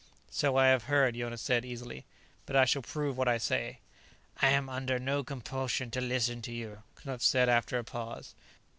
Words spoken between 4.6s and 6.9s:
under no compulsion to listen to you,"